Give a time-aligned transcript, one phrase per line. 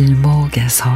[0.00, 0.88] 길목에서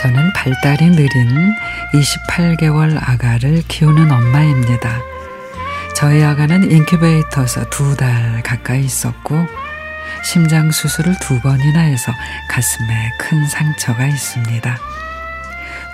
[0.00, 1.54] 저는 발달이 느린
[1.92, 5.00] 28개월 아가를 키우는 엄마입니다.
[5.96, 9.65] 저희 아가는 인큐베이터에서 두 달 가까이 있었고
[10.24, 12.12] 심장 수술을 두 번이나 해서
[12.48, 14.78] 가슴에 큰 상처가 있습니다.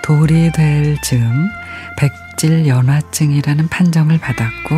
[0.03, 1.49] 돌이 될 즈음
[1.97, 4.75] 백질 연화증이라는 판정을 받았고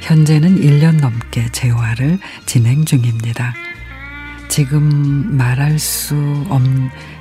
[0.00, 3.54] 현재는 1년 넘게 재활을 진행 중입니다.
[4.48, 6.14] 지금 말할 수
[6.48, 6.62] 없,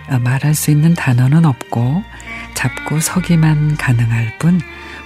[0.09, 2.03] 어, 말할 수 있는 단어는 없고
[2.53, 4.59] 잡고 서기만 가능할 뿐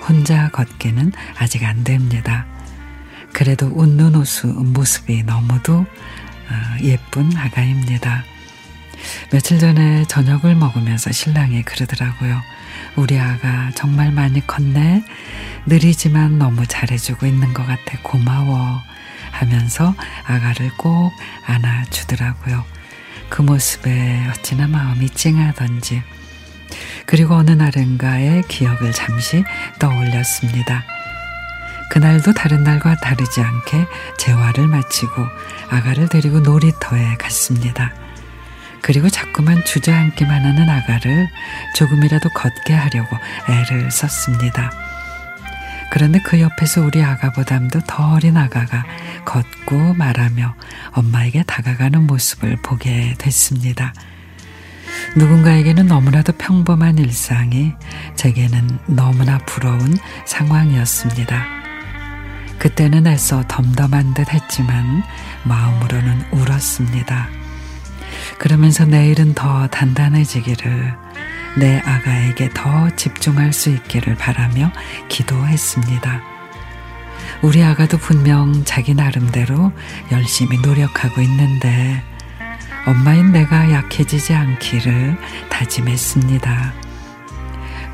[0.07, 2.45] 혼자 걷기는 아직 안 됩니다.
[3.37, 8.23] 그래도 웃는 웃수 모습이 너무도 어, 예쁜 아가입니다.
[9.31, 12.41] 며칠 전에 저녁을 먹으면서 신랑이 그러더라고요.
[12.95, 15.03] 우리 아가 정말 많이 컸네.
[15.67, 17.99] 느리지만 너무 잘해주고 있는 것 같아.
[18.01, 18.81] 고마워.
[19.29, 19.93] 하면서
[20.25, 21.11] 아가를 꼭
[21.45, 22.65] 안아주더라고요.
[23.29, 26.01] 그 모습에 어찌나 마음이 찡하던지.
[27.05, 29.43] 그리고 어느 날인가의 기억을 잠시
[29.77, 30.96] 떠올렸습니다.
[31.89, 35.25] 그날도 다른 날과 다르지 않게 재활을 마치고
[35.69, 37.93] 아가를 데리고 놀이터에 갔습니다.
[38.81, 41.27] 그리고 자꾸만 주저앉기만 하는 아가를
[41.75, 43.17] 조금이라도 걷게 하려고
[43.49, 44.71] 애를 썼습니다.
[45.89, 48.85] 그런데 그 옆에서 우리 아가보담도 더 어린 아가가
[49.25, 50.55] 걷고 말하며
[50.91, 53.93] 엄마에게 다가가는 모습을 보게 됐습니다.
[55.15, 57.73] 누군가에게는 너무나도 평범한 일상이
[58.15, 59.95] 제게는 너무나 부러운
[60.25, 61.56] 상황이었습니다.
[62.59, 65.03] 그때는 애써 덤덤한 듯 했지만
[65.43, 67.29] 마음으로는 울었습니다.
[68.37, 70.95] 그러면서 내일은 더 단단해지기를
[71.57, 74.71] 내 아가에게 더 집중할 수 있기를 바라며
[75.09, 76.21] 기도했습니다.
[77.41, 79.71] 우리 아가도 분명 자기 나름대로
[80.11, 82.03] 열심히 노력하고 있는데
[82.85, 85.17] 엄마인 내가 약해지지 않기를
[85.49, 86.73] 다짐했습니다.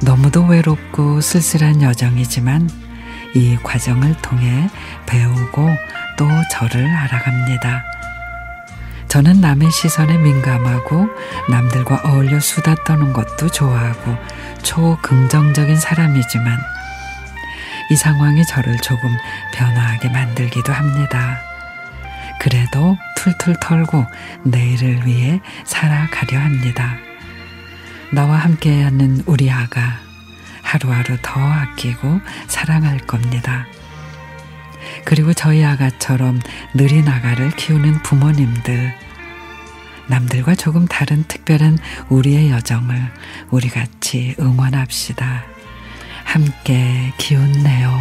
[0.03, 2.69] 너무도 외롭고 쓸쓸한 여정이지만
[3.35, 4.69] 이 과정을 통해
[5.05, 5.69] 배우고
[6.17, 7.83] 또 저를 알아갑니다.
[9.07, 11.07] 저는 남의 시선에 민감하고
[11.49, 14.17] 남들과 어울려 수다 떠는 것도 좋아하고
[14.63, 16.57] 초긍정적인 사람이지만
[17.91, 19.09] 이 상황이 저를 조금
[19.53, 21.39] 변화하게 만들기도 합니다.
[22.39, 24.05] 그래도 툴툴 털고
[24.43, 26.95] 내일을 위해 살아가려 합니다.
[28.11, 29.99] 나와 함께하는 우리 아가
[30.73, 33.67] 하루하루 더 아끼고 사랑할 겁니다.
[35.05, 36.39] 그리고 저희 아가처럼
[36.73, 38.95] 느린 아가를 키우는 부모님들,
[40.07, 41.77] 남들과 조금 다른 특별한
[42.09, 43.11] 우리의 여정을
[43.51, 45.43] 우리 같이 응원합시다.
[46.23, 47.91] 함께 기운 내요.